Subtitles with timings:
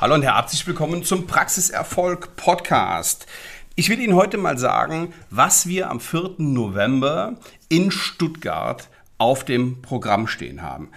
[0.00, 3.26] Hallo und herzlich willkommen zum Praxiserfolg Podcast.
[3.74, 6.34] Ich will Ihnen heute mal sagen, was wir am 4.
[6.38, 7.34] November
[7.68, 10.90] in Stuttgart auf dem Programm stehen haben.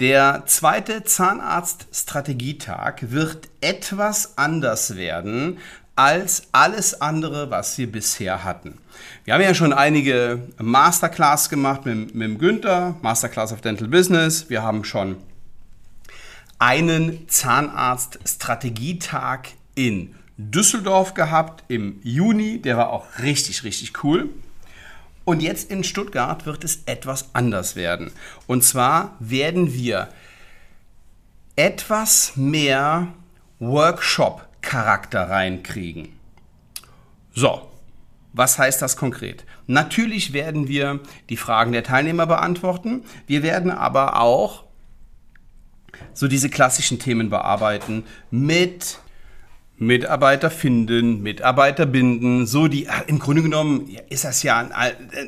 [0.00, 5.58] Der zweite Zahnarzt-Strategietag wird etwas anders werden
[5.94, 8.78] als alles andere, was wir bisher hatten.
[9.24, 14.50] Wir haben ja schon einige Masterclass gemacht mit, mit Günther, Masterclass of Dental Business.
[14.50, 15.18] Wir haben schon
[16.60, 22.60] einen Zahnarzt-Strategietag in Düsseldorf gehabt im Juni.
[22.62, 24.28] Der war auch richtig, richtig cool.
[25.24, 28.10] Und jetzt in Stuttgart wird es etwas anders werden.
[28.46, 30.08] Und zwar werden wir
[31.56, 33.08] etwas mehr
[33.58, 36.10] Workshop-Charakter reinkriegen.
[37.34, 37.70] So,
[38.32, 39.44] was heißt das konkret?
[39.66, 41.00] Natürlich werden wir
[41.30, 43.04] die Fragen der Teilnehmer beantworten.
[43.26, 44.64] Wir werden aber auch
[46.12, 48.98] so diese klassischen Themen bearbeiten mit
[49.80, 54.70] Mitarbeiter finden, Mitarbeiter binden, so die, im Grunde genommen ist das ja ein,
[55.12, 55.24] äh,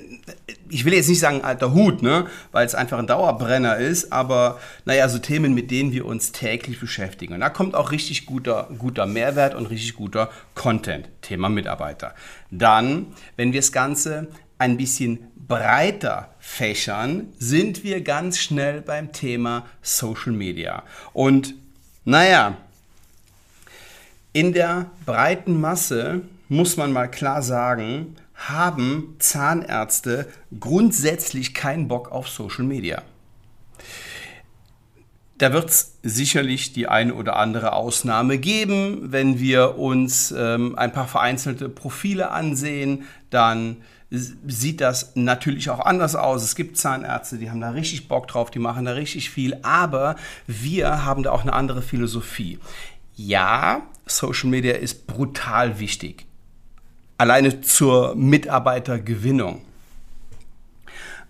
[0.68, 4.60] ich will jetzt nicht sagen alter Hut, ne, weil es einfach ein Dauerbrenner ist, aber
[4.84, 7.32] naja, so Themen, mit denen wir uns täglich beschäftigen.
[7.32, 12.14] Und da kommt auch richtig guter, guter Mehrwert und richtig guter Content, Thema Mitarbeiter.
[12.50, 14.28] Dann, wenn wir das Ganze
[14.62, 15.18] ein bisschen
[15.48, 20.84] breiter fächern, sind wir ganz schnell beim Thema Social Media.
[21.12, 21.54] Und
[22.04, 22.56] naja,
[24.32, 32.28] in der breiten Masse muss man mal klar sagen, haben Zahnärzte grundsätzlich keinen Bock auf
[32.28, 33.02] Social Media.
[35.42, 39.10] Da wird es sicherlich die eine oder andere Ausnahme geben.
[39.10, 46.14] Wenn wir uns ähm, ein paar vereinzelte Profile ansehen, dann sieht das natürlich auch anders
[46.14, 46.44] aus.
[46.44, 50.14] Es gibt Zahnärzte, die haben da richtig Bock drauf, die machen da richtig viel, aber
[50.46, 52.60] wir haben da auch eine andere Philosophie.
[53.16, 56.24] Ja, Social Media ist brutal wichtig.
[57.18, 59.62] Alleine zur Mitarbeitergewinnung.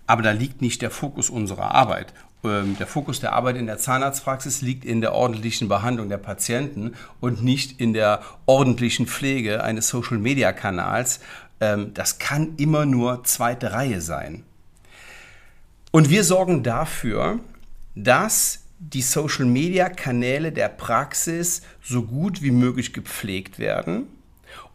[0.07, 2.13] Aber da liegt nicht der Fokus unserer Arbeit.
[2.45, 6.95] Ähm, der Fokus der Arbeit in der Zahnarztpraxis liegt in der ordentlichen Behandlung der Patienten
[7.21, 11.21] und nicht in der ordentlichen Pflege eines Social-Media-Kanals
[11.63, 14.45] ähm, das kann immer nur zweite Reihe sein.
[15.93, 17.39] Und wir sorgen dafür,
[17.95, 24.07] dass die Social-Media-Kanäle der Praxis so gut wie möglich gepflegt werden.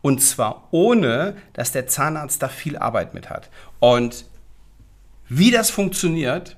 [0.02, 3.50] Und zwar ohne, dass der Zahnarzt da viel Arbeit mit hat.
[3.80, 4.26] Und
[5.28, 6.56] wie das funktioniert,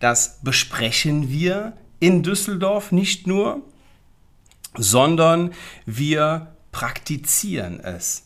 [0.00, 3.62] das besprechen wir in Düsseldorf nicht nur,
[4.74, 5.52] sondern
[5.86, 8.24] wir praktizieren es.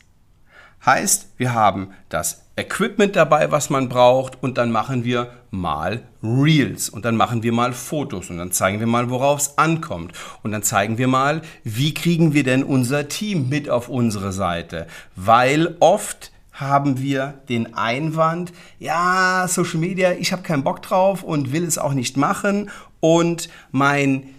[0.85, 6.89] Heißt, wir haben das Equipment dabei, was man braucht und dann machen wir mal Reels
[6.89, 10.13] und dann machen wir mal Fotos und dann zeigen wir mal, worauf es ankommt
[10.43, 14.87] und dann zeigen wir mal, wie kriegen wir denn unser Team mit auf unsere Seite,
[15.17, 21.53] weil oft haben wir den Einwand, ja, Social Media, ich habe keinen Bock drauf und
[21.53, 24.35] will es auch nicht machen und mein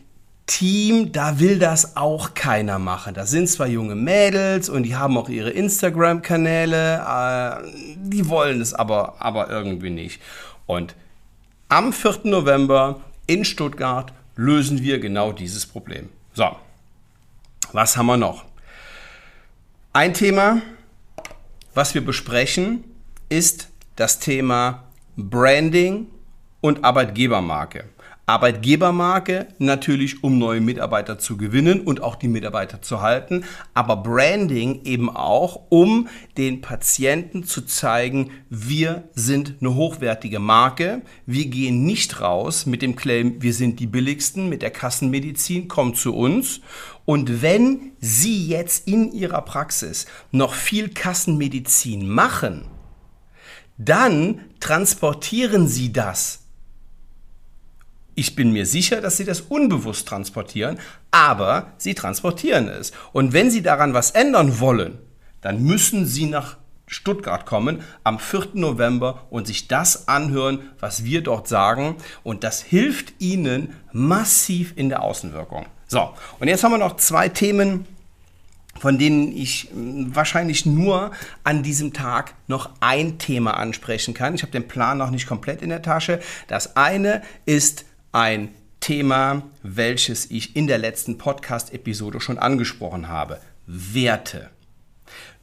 [0.46, 3.14] Team, da will das auch keiner machen.
[3.14, 7.68] Das sind zwar junge Mädels und die haben auch ihre Instagram-Kanäle, äh,
[7.98, 10.22] die wollen es aber, aber irgendwie nicht.
[10.66, 10.96] Und
[11.70, 12.22] am 4.
[12.26, 16.10] November in Stuttgart lösen wir genau dieses Problem.
[16.34, 16.50] So,
[17.72, 18.44] was haben wir noch?
[19.94, 20.62] Ein Thema,
[21.74, 22.84] was wir besprechen,
[23.30, 24.84] ist das Thema
[25.16, 26.08] Branding
[26.60, 27.86] und Arbeitgebermarke.
[28.26, 33.44] Arbeitgebermarke natürlich, um neue Mitarbeiter zu gewinnen und auch die Mitarbeiter zu halten,
[33.74, 41.46] aber Branding eben auch, um den Patienten zu zeigen, wir sind eine hochwertige Marke, wir
[41.48, 46.16] gehen nicht raus mit dem Claim, wir sind die billigsten mit der Kassenmedizin, kommt zu
[46.16, 46.62] uns.
[47.06, 52.68] Und wenn Sie jetzt in Ihrer Praxis noch viel Kassenmedizin machen,
[53.78, 56.41] dann transportieren Sie das
[58.16, 60.80] ich bin mir sicher, dass sie das unbewusst transportieren,
[61.12, 62.92] aber sie transportieren es.
[63.14, 65.00] Und wenn sie daran was ändern wollen,
[65.42, 66.58] dann müssen sie nach
[66.88, 68.50] Stuttgart kommen am 4.
[68.54, 71.96] November und sich das anhören, was wir dort sagen.
[72.22, 75.66] Und das hilft ihnen massiv in der Außenwirkung.
[75.88, 77.86] So, und jetzt haben wir noch zwei Themen,
[78.80, 81.12] von denen ich hm, wahrscheinlich nur
[81.44, 84.36] an diesem Tag noch ein Thema ansprechen kann.
[84.36, 86.20] Ich habe den Plan noch nicht komplett in der Tasche.
[86.48, 88.50] Das eine ist ein
[88.80, 93.40] Thema, welches ich in der letzten Podcast-Episode schon angesprochen habe.
[93.68, 94.50] Werte.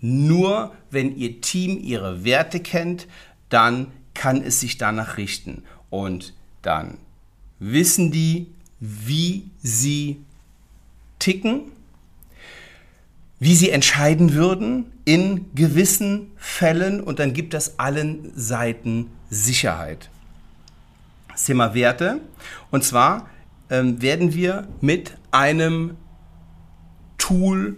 [0.00, 3.06] Nur wenn Ihr Team Ihre Werte kennt,
[3.48, 5.62] dann kann es sich danach richten.
[5.90, 6.98] Und dann
[7.58, 8.48] wissen die,
[8.80, 10.18] wie sie
[11.18, 11.72] ticken,
[13.40, 20.10] wie sie entscheiden würden in gewissen Fällen und dann gibt es allen Seiten Sicherheit.
[21.38, 22.20] Das Thema Werte.
[22.72, 23.28] Und zwar
[23.70, 25.96] ähm, werden wir mit einem
[27.16, 27.76] Tool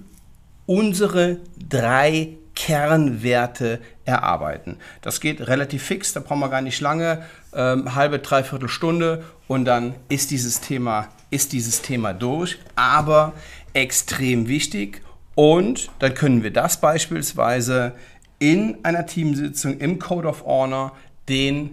[0.65, 4.79] unsere drei Kernwerte erarbeiten.
[5.03, 7.23] Das geht relativ fix, da brauchen wir gar nicht lange,
[7.53, 13.35] ähm, halbe, dreiviertel Stunde und dann ist dieses Thema, ist dieses Thema durch, aber
[13.75, 15.03] extrem wichtig
[15.35, 17.93] und dann können wir das beispielsweise
[18.39, 20.97] in einer Teamsitzung im Code of Honor
[21.29, 21.73] den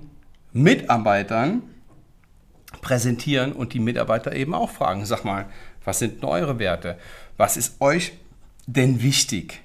[0.51, 1.62] Mitarbeitern
[2.81, 5.46] präsentieren und die Mitarbeiter eben auch fragen, sag mal,
[5.84, 6.98] was sind denn eure Werte?
[7.38, 8.14] Was ist euch
[8.66, 9.62] denn wichtig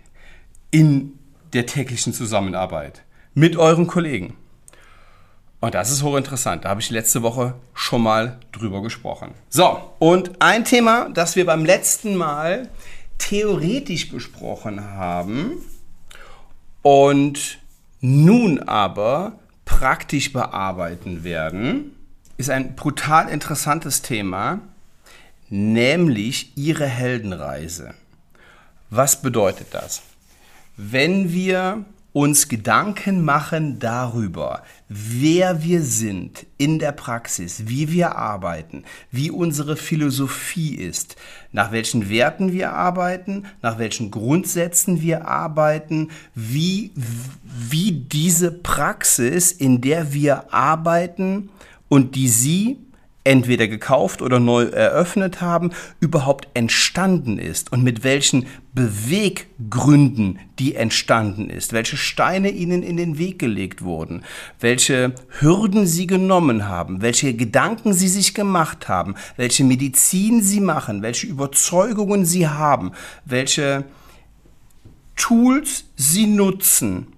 [0.70, 1.18] in
[1.52, 3.02] der täglichen Zusammenarbeit
[3.34, 4.36] mit euren Kollegen?
[5.60, 6.64] Und das ist hochinteressant.
[6.64, 9.32] Da habe ich letzte Woche schon mal drüber gesprochen.
[9.48, 12.68] So, und ein Thema, das wir beim letzten Mal
[13.18, 15.52] theoretisch besprochen haben
[16.82, 17.58] und
[18.00, 21.94] nun aber praktisch bearbeiten werden,
[22.42, 24.58] ist ein brutal interessantes Thema,
[25.48, 27.94] nämlich ihre Heldenreise.
[28.90, 30.02] Was bedeutet das?
[30.76, 38.82] Wenn wir uns Gedanken machen darüber, wer wir sind in der Praxis, wie wir arbeiten,
[39.12, 41.14] wie unsere Philosophie ist,
[41.52, 46.90] nach welchen Werten wir arbeiten, nach welchen Grundsätzen wir arbeiten, wie,
[47.44, 51.50] wie diese Praxis, in der wir arbeiten
[51.92, 52.78] und die Sie
[53.22, 61.50] entweder gekauft oder neu eröffnet haben, überhaupt entstanden ist und mit welchen Beweggründen die entstanden
[61.50, 64.22] ist, welche Steine ihnen in den Weg gelegt wurden,
[64.58, 71.02] welche Hürden sie genommen haben, welche Gedanken sie sich gemacht haben, welche Medizin sie machen,
[71.02, 72.92] welche Überzeugungen sie haben,
[73.26, 73.84] welche
[75.14, 77.08] Tools sie nutzen.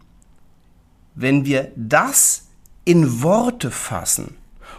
[1.15, 2.49] Wenn wir das
[2.85, 4.35] in Worte fassen,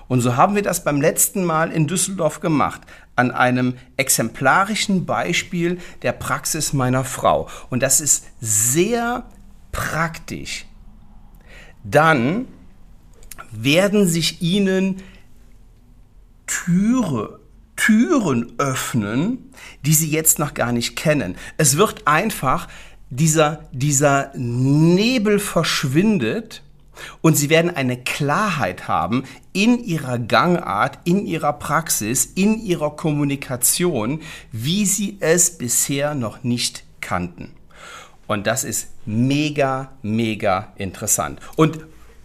[0.08, 2.82] und so haben wir das beim letzten Mal in Düsseldorf gemacht,
[3.16, 7.50] an einem exemplarischen Beispiel der Praxis meiner Frau.
[7.70, 9.26] Und das ist sehr
[9.72, 10.66] praktisch.
[11.84, 12.48] Dann
[13.52, 15.02] werden sich Ihnen
[16.46, 17.40] Türe,
[17.76, 19.52] Türen öffnen,
[19.86, 21.36] die Sie jetzt noch gar nicht kennen.
[21.58, 22.68] Es wird einfach,
[23.10, 26.64] dieser, dieser Nebel verschwindet
[27.22, 34.22] und sie werden eine Klarheit haben in ihrer Gangart, in ihrer Praxis, in ihrer Kommunikation,
[34.52, 37.54] wie sie es bisher noch nicht kannten.
[38.28, 41.40] Und das ist mega, mega interessant.
[41.56, 41.80] Und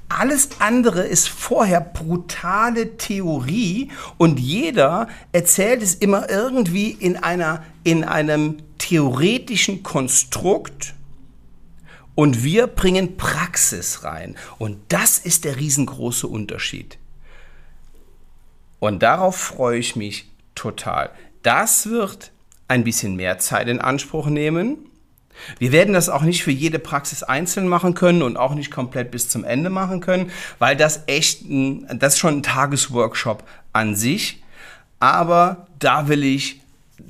[0.09, 8.03] alles andere ist vorher brutale Theorie und jeder erzählt es immer irgendwie in, einer, in
[8.03, 10.95] einem theoretischen Konstrukt
[12.15, 14.37] und wir bringen Praxis rein.
[14.59, 16.99] Und das ist der riesengroße Unterschied.
[18.79, 21.11] Und darauf freue ich mich total.
[21.43, 22.33] Das wird
[22.69, 24.79] ein bisschen mehr Zeit in Anspruch nehmen.
[25.59, 29.11] Wir werden das auch nicht für jede Praxis einzeln machen können und auch nicht komplett
[29.11, 33.97] bis zum Ende machen können, weil das echt ein, das ist schon ein Tagesworkshop an
[33.97, 34.43] sich.
[34.99, 36.61] Aber da will ich